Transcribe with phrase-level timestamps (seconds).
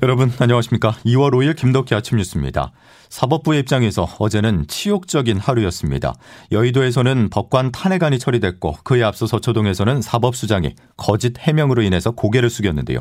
[0.00, 0.92] 여러분 안녕하십니까?
[1.06, 2.70] 2월 5일 김덕기 아침 뉴스입니다.
[3.08, 6.14] 사법부의 입장에서 어제는 치욕적인 하루였습니다.
[6.52, 13.00] 여의도에서는 법관 탄핵안이 처리됐고 그에 앞서 서초동에서는 사법수장이 거짓 해명으로 인해서 고개를 숙였는데요.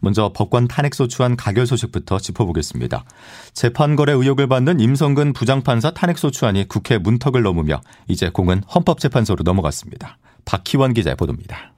[0.00, 3.04] 먼저 법관 탄핵 소추안 가결 소식부터 짚어보겠습니다.
[3.52, 10.18] 재판거래 의혹을 받는 임성근 부장판사 탄핵 소추안이 국회 문턱을 넘으며 이제 공은 헌법재판소로 넘어갔습니다.
[10.44, 11.72] 박희원 기자의 보도입니다.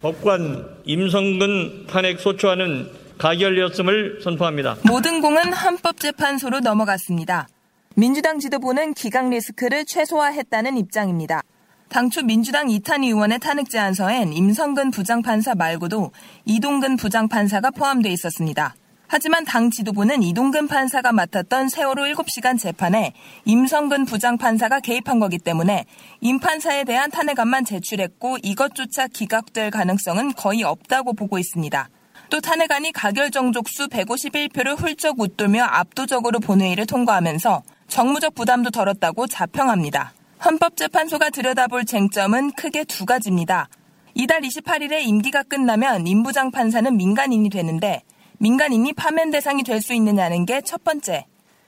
[0.00, 4.76] 법관 임성근 탄핵 소추안은 가결되었음을 선포합니다.
[4.84, 7.48] 모든 공은 헌법재판소로 넘어갔습니다.
[7.94, 11.42] 민주당 지도부는 기각 리스크를 최소화했다는 입장입니다.
[11.88, 16.10] 당초 민주당 이탄 의원의 탄핵 제안서엔 임성근 부장판사 말고도
[16.44, 18.74] 이동근 부장판사가 포함되어 있었습니다.
[19.08, 23.12] 하지만 당 지도부는 이동근 판사가 맡았던 세월호 7시간 재판에
[23.44, 25.84] 임성근 부장판사가 개입한 거기 때문에
[26.20, 31.88] 임 판사에 대한 탄핵안만 제출했고 이것조차 기각될 가능성은 거의 없다고 보고 있습니다.
[32.30, 40.12] 또 탄핵안이 가결 정족수 151표를 훌쩍 웃돌며 압도적으로 본회의를 통과하면서 정무적 부담도 덜었다고 자평합니다.
[40.44, 43.68] 헌법재판소가 들여다볼 쟁점은 크게 두 가지입니다.
[44.14, 48.02] 이달 28일에 임기가 끝나면 임부장 판사는 민간인이 되는데
[48.38, 51.26] 민간인이 파면 대상이 될 수 있느냐는 게 첫 번째.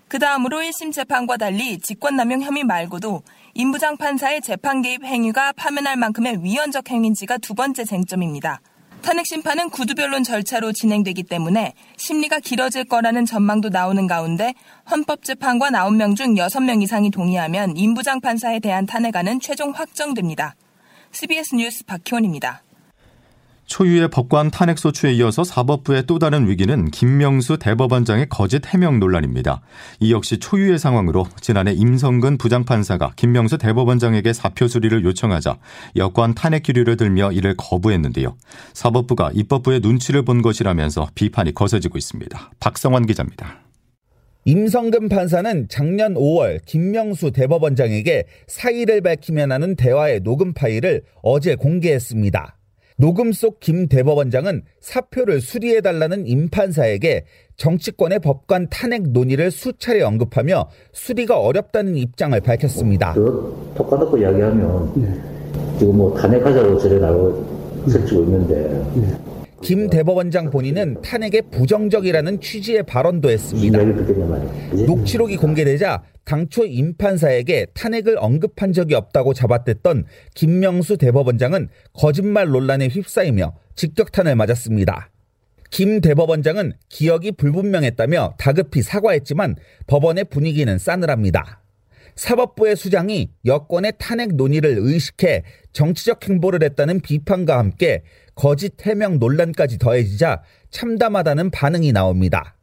[0.09, 3.23] 그 다음으로 1심 재판과 달리 직권남용 혐의 말고도
[3.55, 8.61] 임부장 판사의 재판 개입 행위가 파면할 만큼의 위헌적 행위인지가 두 번째 쟁점입니다.
[9.03, 14.55] 탄핵 심판은 구두변론 절차로 진행되기 때문에 심리가 길어질 거라는 전망도 나오는 가운데
[14.91, 20.55] 헌법재판관 9명 중 6명 이상이 동의하면 임부장 판사에 대한 탄핵안은 최종 확정됩니다.
[21.13, 22.63] CBS 뉴스 박희원입니다.
[23.69, 29.61] 초유의 법관 탄핵 소추에 이어서 사법부의 또 다른 위기는 김명수 대법원장의 거짓 해명 논란입니다.
[30.01, 35.59] 이 역시 초유의 상황으로 지난해 임성근 부장판사가 김명수 대법원장에게 사표 수리를 요청하자
[35.97, 38.37] 여권 탄핵 기류를 들며 이를 거부했는데요.
[38.73, 42.51] 사법부가 입법부의 눈치를 본 것이라면서 비판이 거세지고 있습니다.
[42.59, 43.61] 박성환 기자입니다.
[44.47, 52.58] 임성근 판사는 작년 5월 김명수 대법원장에게 사의를 밝히면 하는 대화의 녹음 파일을 어제 공개했습니다.
[53.01, 57.25] 녹음 속 김 대법원장은 사표를 수리해달라는 임판사에게
[57.57, 63.15] 정치권의 법관 탄핵 논의를 수차례 언급하며 수리가 어렵다는 입장을 밝혔습니다.
[63.15, 65.79] 톡 까놓고 이야기하면 네.
[65.79, 68.55] 지금 뭐 탄핵하자고 저래 나고 설치고 있는데
[68.95, 69.28] 네.
[69.63, 73.83] 김 대법원장 본인은 탄핵에 부정적이라는 취지의 발언도 했습니다.
[74.87, 80.05] 녹취록이 공개되자 당초 임판사에게 탄핵을 언급한 적이 없다고 잡아댔던
[80.35, 85.11] 김명수 대법원장은 거짓말 논란에 휩싸이며 직격탄을 맞았습니다.
[85.71, 91.63] 김 대법원장은 기억이 불분명했다며 다급히 사과했지만 법원의 분위기는 싸늘합니다.
[92.19, 98.03] 사법부의 수장이 여권의 탄핵 논의를 의식해 정치적 행보를 했다는 비판과 함께
[98.35, 102.57] 거짓 해명 논란까지 더해지자 참담하다는 반응이 나옵니다.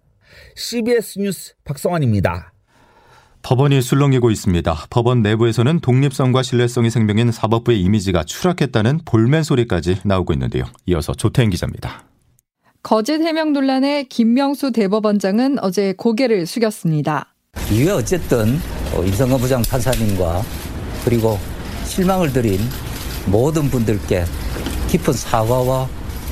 [0.55, 2.51] CBS 뉴스 박성환입니다.
[3.43, 4.87] 법원이 술렁이고 있습니다.
[4.89, 10.65] 법원 내부에서는 독립성과 신뢰성이 생명인 사법부의 이미지가 추락했다는 볼멘 소리까지 나오고 있는데요.
[10.87, 12.05] 이어서 조태인 기자입니다.
[12.83, 17.35] 거짓 해명 논란에 김명수 대법원장은 어제 고개를 숙였습니다.
[17.71, 18.59] 이게 어쨌든
[19.03, 20.41] 임성근 부장 판사님과
[21.03, 21.37] 그리고
[21.85, 22.59] 실망을 드린
[23.27, 24.25] 모든 분들께
[24.89, 25.87] 깊은 사과와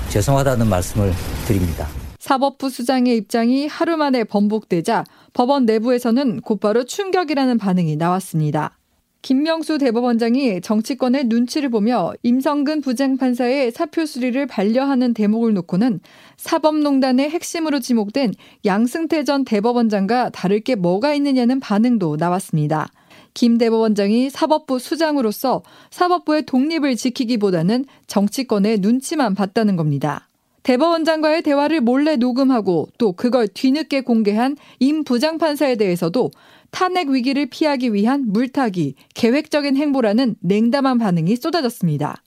[0.10, 1.14] 죄송하다는 말씀을
[1.48, 1.88] 드립니다.
[2.20, 5.04] 사법부 수장의 입장이 하루 만에 번복되자
[5.34, 8.78] 법원 내부에서는 곧바로 충격이라는 반응이 나왔습니다.
[9.24, 16.02] 김명수 대법원장이 정치권의 눈치를 보며 임성근 부장판사의 사표 수리를 반려하는 대목을 놓고는
[16.36, 18.34] 사법농단의 핵심으로 지목된
[18.66, 22.90] 양승태 전 대법원장과 다를 게 뭐가 있느냐는 반응도 나왔습니다.
[23.34, 30.28] 김 대법원장이 사법부 수장으로서 사법부의 독립을 지키기보다는 정치권의 눈치만 봤다는 겁니다.
[30.64, 36.32] 대법원장과의 대화를 몰래 녹음하고 또 그걸 뒤늦게 공개한 임 부장판사에 대해서도
[36.74, 42.24] 탄핵 위기를 피하기 위한 물타기, 계획적인 행보라는 냉담한 반응이 쏟아졌습니다.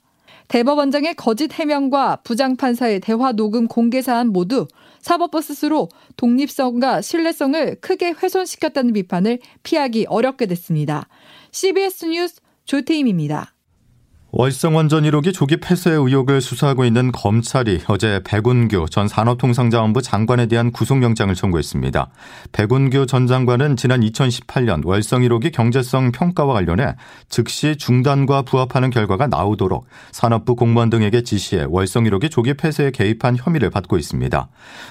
[0.47, 4.65] 대법원장의 거짓 해명과 부장판사의 대화 녹음 공개 사안 모두
[5.01, 11.09] 사법부 스스로 독립성과 신뢰성을 크게 훼손시켰다는 비판을 피하기 어렵게 됐습니다.
[11.51, 13.53] CBS 뉴스 조태임입니다.
[14.39, 21.33] 월성원전 1호기 조기 폐쇄 의혹을 수사하고 있는 검찰이 어제 백운규 전 산업통상자원부 장관에 대한 구속영장을
[21.33, 22.11] 청구했습니다.
[22.51, 26.93] 백운규 전 장관은 지난 2018년 월성 1호기 경제성 평가와 관련해
[27.29, 33.71] 즉시 중단과 부합하는 결과가 나오도록 산업부 공무원 등에게 지시해 월성 1호기 조기 폐쇄에 개입한 혐의를
[33.71, 34.49] 받고 있습니다.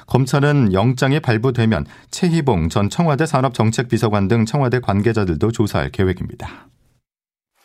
[0.08, 6.66] 검찰은 영장이 발부되면 최희봉 전 청와대 산업정책비서관 등 청와대 관계자들도 조사할 계획입니다.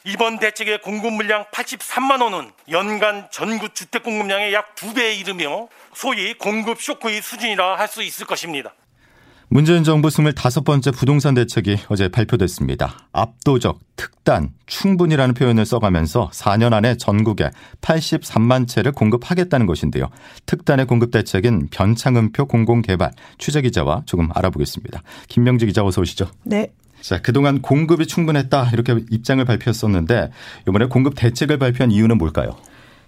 [0.04, 6.82] 이번 대책의 공급 물량 83만 원은 연간 전국 주택 공급량의 약두 배에 이르며 소위 공급
[6.82, 8.74] 쇼크의 수준이라 할 수 있을 것입니다.
[9.50, 13.10] 문재인 정부 25번째 부동산 대책이 어제 발표됐습니다.
[13.12, 17.50] 압도적, 특단, 충분이라는 표현을 써가면서 4년 안에 전국에
[17.82, 20.10] 83만 채를 공급하겠다는 것인데요.
[20.46, 25.04] 특단의 공급 대책인 변창흠표 공공개발 취재기자와 조금 알아보겠습니다.
[25.28, 26.32] 김명지 기자 어서 오시죠.
[26.46, 26.72] 네.
[27.02, 30.32] 자, 그동안 공급이 충분했다 이렇게 입장을 발표했었는데
[30.68, 32.56] 이번에 공급 대책을 발표한 이유는 뭘까요?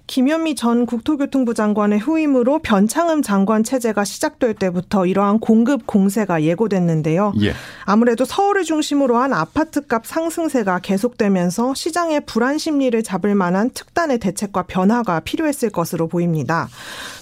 [0.06, 7.34] 김현미 전 국토교통부 장관의 후임으로 변창흠 장관 체제가 시작될 때부터 이러한 공급 공세가 예고됐는데요.
[7.42, 7.54] 예.
[7.86, 15.22] 아무래도 서울을 중심으로 한 아파트값 상승세가 계속되면서 시장의 불안 심리를 잡을 만한 특단의 대책과 변화가
[15.22, 16.68] 필요했을 것으로 보입니다.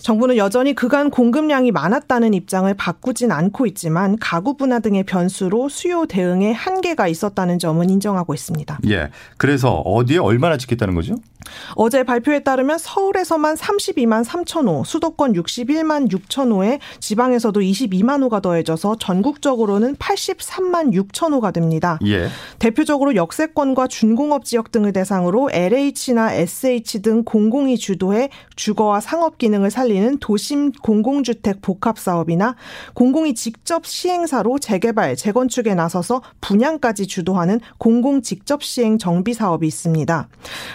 [0.02, 6.52] 정부는 여전히 그간 공급량이 많았다는 입장을 바꾸진 않고 있지만 가구 분화 등의 변수로 수요 대응에
[6.52, 8.80] 한계가 있었다는 점은 인정하고 있습니다.
[8.90, 9.10] 예.
[9.38, 11.16] 그래서 어디에 얼마나 짓겠다는 거죠?
[11.76, 18.98] 어제 발표에 따르면 서울에서만 32만 3천 호, 수도권 61만 6천 호에 지방에서도 22만 호가 더해져서
[19.00, 22.00] 전국적으로는 83만 6천 호가 됩니다.
[22.06, 22.28] 예.
[22.60, 30.18] 대표적으로 역세권과 준공업 지역 등을 대상으로 LH나 SH 등 공공이 주도해 주거와 상업 기능을 살리는
[30.20, 32.56] 도심 공공주택 복합 사업이나
[32.94, 40.30] 공공이 직접 시행사로 재개발, 재건축에 나서서 분양까지 주도하는 공공 직접 시행 정비 사업이 있습니다.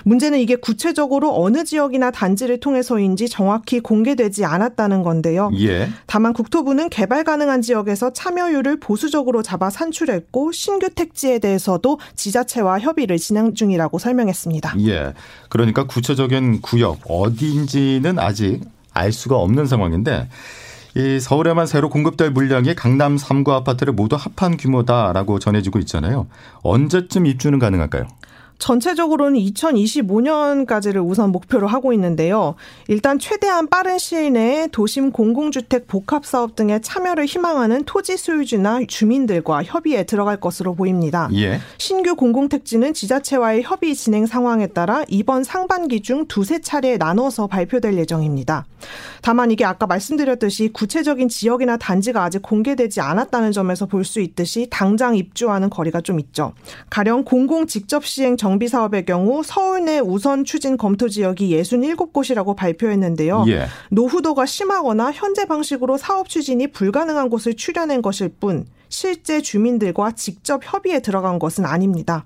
[0.05, 5.51] 문제는 이게 구체적으로 어느 지역이나 단지를 통해서인지 정확히 공개되지 않았다는 건데요.
[5.59, 5.89] 예.
[6.07, 13.55] 다만 국토부는 개발 가능한 지역에서 참여율을 보수적으로 잡아 산출했고 신규 택지에 대해서도 지자체와 협의를 진행
[13.55, 14.75] 중이라고 설명했습니다.
[14.87, 15.15] 예.
[15.49, 20.29] 그러니까 구체적인 구역 어디인지는 아직 알 수가 없는 상황인데
[20.97, 26.27] 이 서울에만 새로 공급될 물량이 강남 3구 아파트를 모두 합한 규모다라고 전해지고 있잖아요.
[26.63, 28.07] 언제쯤 입주는 가능할까요?
[28.59, 32.55] 전체적으로는 2025년까지를 우선 목표로 하고 있는데요.
[32.89, 40.05] 일단 최대한 빠른 시일 내에 도심 공공주택 복합사업 등의 참여를 희망하는 토지 소유주나 주민들과 협의에
[40.05, 41.29] 들어갈 것으로 보입니다.
[41.35, 41.61] 예.
[41.79, 48.65] 신규 공공택지는 지자체와의 협의 진행 상황에 따라 이번 상반기 중 두세 차례 나눠서 발표될 예정입니다.
[49.21, 55.17] 다만 이게 아까 말씀드렸듯이 구체적인 지역이나 단지가 아직 공개되지 않았다는 점에서 볼 수 있듯이 당장
[55.17, 56.53] 입주하는 거리가 좀 있죠.
[56.89, 63.45] 가령 공공 직접 시행 정비 사업의 경우 서울 내 우선 추진 검토 지역이 67곳이라고 발표했는데요.
[63.49, 63.67] 예.
[63.91, 71.01] 노후도가 심하거나 현재 방식으로 사업 추진이 불가능한 곳을 추려낸 것일 뿐 실제 주민들과 직접 협의에
[71.01, 72.25] 들어간 것은 아닙니다.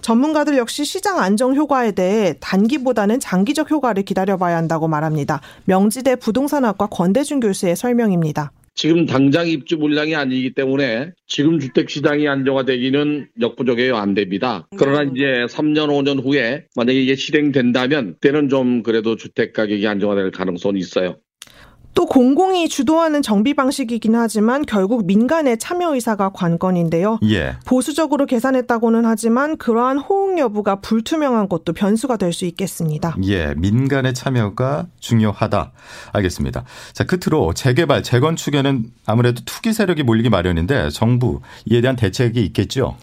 [0.00, 5.42] 전문가들 역시 시장 안정 효과에 대해 단기보다는 장기적 효과를 기다려봐야 한다고 말합니다.
[5.66, 8.52] 명지대 부동산학과 권대준 교수의 설명입니다.
[8.78, 13.96] 지금 당장 입주 물량이 아니기 때문에 지금 주택 시장이 안정화되기는 역부족이에요.
[13.96, 14.68] 안 됩니다.
[14.78, 15.16] 그러나 음.
[15.16, 21.16] 이제 3년, 5년 후에 만약에 이게 실행된다면 때는 좀 그래도 주택 가격이 안정화될 가능성이 있어요.
[21.94, 27.18] 또 공공이 주도하는 정비 방식이긴 하지만 결국 민간의 참여 의사가 관건인데요.
[27.24, 27.56] 예.
[27.66, 33.16] 보수적으로 계산했다고는 하지만 그러한 호응 여부가 불투명한 것도 변수가 될 수 있겠습니다.
[33.24, 35.72] 예, 민간의 참여가 중요하다.
[36.12, 36.64] 알겠습니다.
[36.92, 42.96] 자, 끝으로 재개발, 재건축에는 아무래도 투기 세력이 몰리기 마련인데 정부 이에 대한 대책이 있겠죠?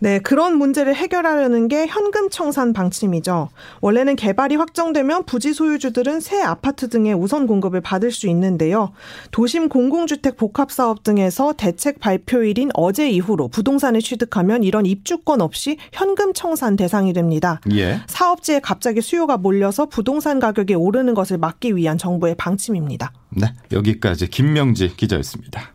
[0.00, 3.48] 네, 그런 문제를 해결하려는 게 현금 청산 방침이죠.
[3.80, 8.92] 원래는 개발이 확정되면 부지 소유주들은 새 아파트 등의 우선 공급을 받을 수 있는데요.
[9.30, 16.32] 도심 공공주택 복합 사업 등에서 대책 발표일인 어제 이후로 부동산을 취득하면 이런 입주권 없이 현금
[16.32, 17.60] 청산 대상이 됩니다.
[17.72, 18.00] 예.
[18.06, 23.12] 사업지에 갑자기 수요가 몰려서 부동산 가격이 오르는 것을 막기 위한 정부의 방침입니다.
[23.30, 25.73] 네, 여기까지 김명지 기자였습니다.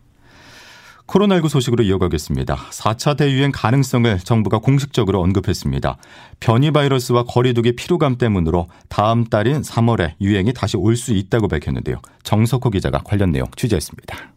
[1.10, 2.56] 코로나19 소식으로 이어가겠습니다.
[2.56, 5.98] 4차 대유행 가능성을 정부가 공식적으로 언급했습니다.
[6.40, 12.02] 변이 바이러스와 거리두기 피로감 때문으로 다음 달인 3월에 유행이 다시 올 수 있다고 밝혔는데요.
[12.24, 14.34] 정석호 기자가 관련 내용 취재했습니다.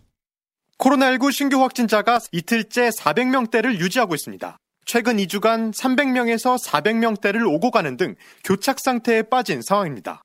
[0.79, 4.57] 코로나19 신규 확진자가 이틀째 400명대를 유지하고 있습니다.
[4.87, 8.15] 최근 2주간 300명에서 400명대를 오고 가는 등
[8.45, 10.23] 교착 상태에 빠진 상황입니다.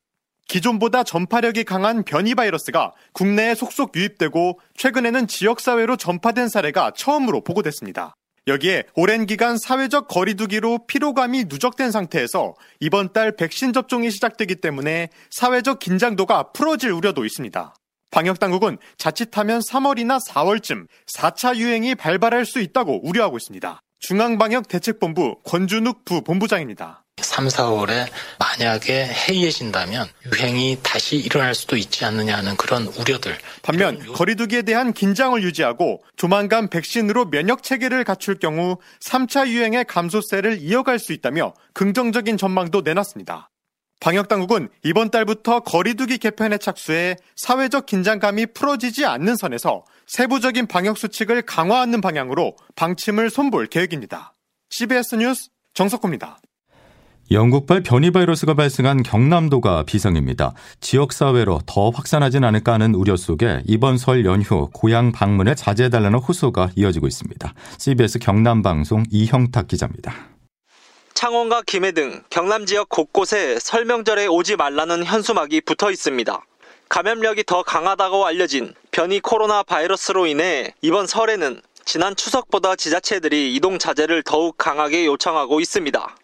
[0.48, 8.16] 기존보다 전파력이 강한 변이 바이러스가 국내에 속속 유입되고 최근에는 지역사회로 전파된 사례가 처음으로 보고됐습니다.
[8.48, 15.80] 여기에 오랜 기간 사회적 거리두기로 피로감이 누적된 상태에서 이번 달 백신 접종이 시작되기 때문에 사회적
[15.80, 17.76] 긴장도가 풀어질 우려도 있습니다.
[18.12, 23.82] 방역당국은 자칫하면 3월이나 4월쯤 4차 유행이 발발할 수 있다고 우려하고 있습니다.
[24.00, 27.04] 중앙방역대책본부 권준욱 부본부장입니다.
[27.20, 28.08] 3, 4월에
[28.40, 33.38] 만약에 해이해진다면 유행이 다시 일어날 수도 있지 않느냐 하는 그런 우려들.
[33.64, 41.00] 반면 거리두기에 대한 긴장을 유지하고 조만간 백신으로 면역 체계를 갖출 경우 3차 유행의 감소세를 이어갈
[41.00, 43.50] 수 있다며 긍정적인 전망도 내놨습니다.
[44.00, 52.00] 방역당국은 이번 달부터 거리두기 개편에 착수해 사회적 긴장감이 풀어지지 않는 선에서 세부적인 방역 수칙을 강화하는
[52.00, 54.36] 방향으로 방침을 손볼 계획입니다.
[54.70, 56.40] CBS 뉴스 정석호입니다.
[57.30, 60.54] 영국발 변이 바이러스가 발생한 경남도가 비상입니다.
[60.80, 67.08] 지역사회로 더 확산하진 않을까 하는 우려 속에 이번 설 연휴 고향 방문에 자제해달라는 호소가 이어지고
[67.08, 67.54] 있습니다.
[67.80, 70.14] CBS 경남방송 이형탁 기자입니다.
[71.14, 76.46] 창원과 김해 등 경남 지역 곳곳에 설명절에 오지 말라는 현수막이 붙어 있습니다.
[76.88, 84.24] 감염력이 더 강하다고 알려진 변이 코로나 바이러스로 인해 이번 설에는 지난 추석보다 지자체들이 이동 자제를
[84.24, 86.16] 더욱 강하게 요청하고 있습니다.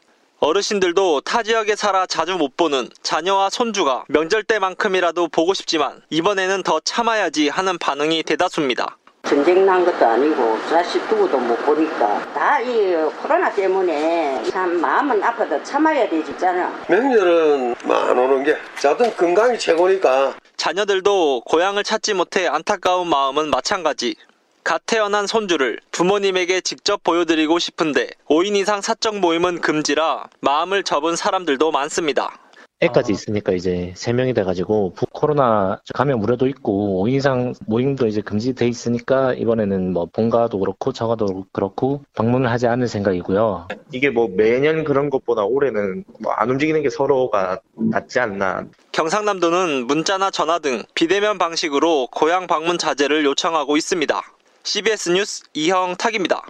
[0.47, 6.81] 어르신들도 타 지역에 살아 자주 못 보는 자녀와 손주가 명절 때만큼이라도 보고 싶지만 이번에는 더
[6.81, 8.97] 참아야지 하는 반응이 대다수입니다.
[9.25, 15.63] 전쟁 난 것도 아니고 자식 두고도 못 보니까 다 이 코로나 때문에 참 마음은 아파도
[15.63, 16.69] 참아야 되잖아.
[16.89, 20.33] 명절은 안 오는 게 자든 건강이 최고니까.
[20.57, 24.15] 자녀들도 고향을 찾지 못해 안타까운 마음은 마찬가지.
[24.63, 31.71] 갓 태어난 손주를 부모님에게 직접 보여드리고 싶은데 5인 이상 사적 모임은 금지라 마음을 접은 사람들도
[31.71, 32.39] 많습니다.
[32.79, 39.33] 애까지 있으니까 이제 3명이 돼가지고 코로나 감염 우려도 있고 5인 이상 모임도 이제 금지돼 있으니까
[39.35, 43.69] 이번에는 뭐 본가도 그렇고 저가도 그렇고 방문을 하지 않을 생각이고요.
[43.93, 48.65] 이게 뭐 매년 그런 것보다 올해는 뭐 안 움직이는 게 서로가 낫지 않나.
[48.91, 54.21] 경상남도는 문자나 전화 등 비대면 방식으로 고향 방문 자제를 요청하고 있습니다.
[54.63, 56.41] CBS 뉴스 이형 탁입니다.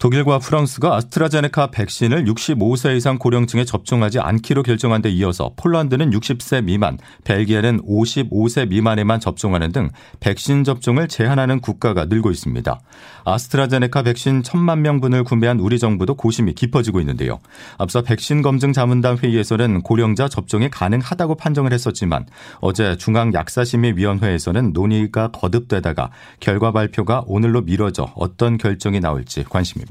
[0.00, 6.96] 독일과 프랑스가 아스트라제네카 백신을 65세 이상 고령층에 접종하지 않기로 결정한 데 이어서 폴란드는 60세 미만,
[7.24, 9.90] 벨기에는 55세 미만에만 접종하는 등
[10.20, 12.80] 백신 접종을 제한하는 국가가 늘고 있습니다.
[13.26, 17.38] 아스트라제네카 백신 1천만 명분을 구매한 우리 정부도 고심이 깊어지고 있는데요.
[17.76, 22.24] 앞서 백신 검증 자문단 회의에서는 고령자 접종이 가능하다고 판정을 했었지만
[22.60, 29.89] 어제 중앙약사심의위원회에서는 논의가 거듭되다가 결과 발표가 오늘로 미뤄져 어떤 결정이 나올지 관심입니다.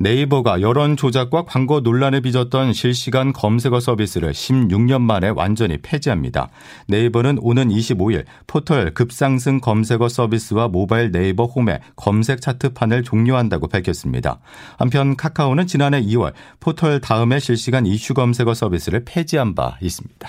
[0.00, 6.50] 네이버가 여론 조작과 광고 논란을 빚었던 실시간 검색어 서비스를 16년 만에 완전히 폐지합니다.
[6.86, 14.38] 네이버는 오는 25일 포털 급상승 검색어 서비스와 모바일 네이버 홈의 검색 차트판을 종료한다고 밝혔습니다.
[14.76, 20.28] 한편 카카오는 지난해 2월 포털 다음에 실시간 이슈 검색어 서비스를 폐지한 바 있습니다.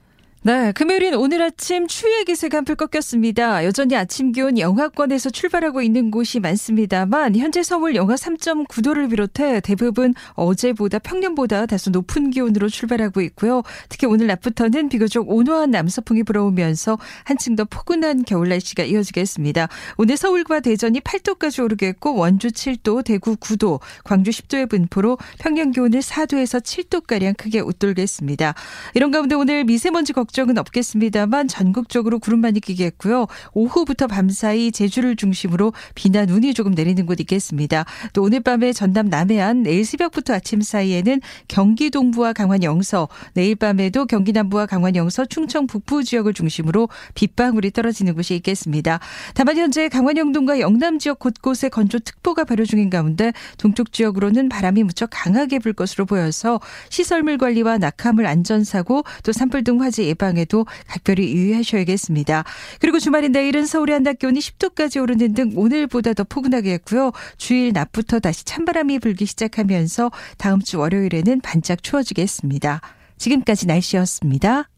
[0.43, 3.63] 네, 금요일인 오늘 아침 추위의 기세가 한풀 꺾였습니다.
[3.63, 10.97] 여전히 아침 기온 영하권에서 출발하고 있는 곳이 많습니다만 현재 서울 영하 3.9도를 비롯해 대부분 어제보다
[10.97, 13.61] 평년보다 다소 높은 기온으로 출발하고 있고요.
[13.87, 19.67] 특히 오늘 낮부터는 비교적 온화한 남서풍이 불어오면서 한층 더 포근한 겨울 날씨가 이어지겠습니다.
[19.97, 26.63] 오늘 서울과 대전이 8도까지 오르겠고 원주 7도, 대구 9도, 광주 10도의 분포로 평년 기온을 4도에서
[26.63, 28.55] 7도가량 크게 웃돌겠습니다.
[28.95, 33.27] 이런 가운데 오늘 미세먼지 걱정 걱정은 없겠습니다만 전국적으로 구름만이 끼겠고요.
[33.53, 37.83] 오후부터 밤사이 제주를 중심으로 비나 눈이 조금 내리는 곳 있겠습니다.
[38.13, 41.19] 또 오늘 밤에 전남 남해안 내일 새벽부터 아침 사이에는
[41.49, 47.71] 경기 동부와 강원 영서 내일 밤에도 경기 남부와 강원 영서 충청 북부 지역을 중심으로 빗방울이
[47.71, 48.99] 떨어지는 곳이 있겠습니다.
[49.33, 55.09] 다만 현재 강원 영동과 영남 지역 곳곳에 건조특보가 발효 중인 가운데 동쪽 지역으로는 바람이 무척
[55.11, 61.33] 강하게 불 것으로 보여서 시설물 관리와 낙하물 안전사고 또 산불 등 화재 예방 예방에도 각별히
[61.33, 62.43] 유의하셔야겠습니다.
[62.79, 67.11] 그리고 주말인 내일은 서울의 한낮 기온이 10도까지 오르는 등 오늘보다 더 포근하겠고요.
[67.37, 72.81] 주일 낮부터 다시 찬바람이 불기 시작하면서 다음 주 월요일에는 반짝 추워지겠습니다.
[73.17, 74.70] 지금까지 날씨였습니다.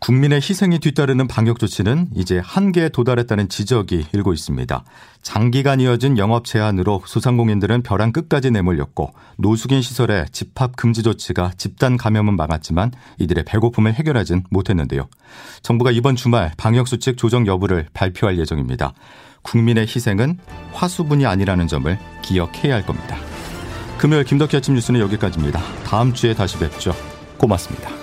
[0.00, 4.84] 국민의 희생이 뒤따르는 방역 조치는 이제 한계에 도달했다는 지적이 일고 있습니다.
[5.22, 12.36] 장기간 이어진 영업 제한으로 소상공인들은 벼랑 끝까지 내몰렸고 노숙인 시설의 집합 금지 조치가 집단 감염은
[12.36, 15.08] 막았지만 이들의 배고픔을 해결하진 못했는데요.
[15.62, 18.94] 정부가 이번 주말 방역 수칙 조정 여부를 발표할 예정입니다.
[19.42, 20.38] 국민의 희생은
[20.72, 23.16] 화수분이 아니라는 점을 기억해야 할 겁니다.
[23.98, 25.60] 금요일 김덕희 아침 뉴스는 여기까지입니다.
[25.84, 26.94] 다음 주에 다시 뵙죠.
[27.36, 27.97] 고맙습니다.